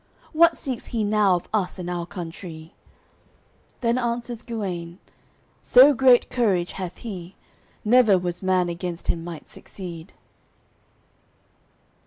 [0.33, 2.73] What seeks he now of us in our country?"
[3.81, 4.97] Then answers Guene
[5.61, 7.35] "So great courage hath he;
[7.85, 10.11] Never was man against him might succeed."